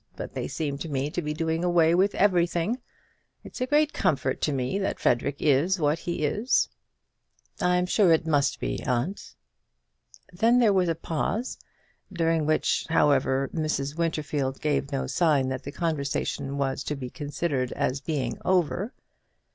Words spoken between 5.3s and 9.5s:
is what he is." "I'm sure it must be, aunt."